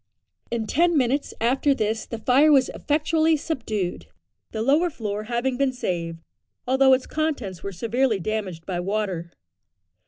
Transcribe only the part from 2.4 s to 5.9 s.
was effectually subdued, the lower floor having been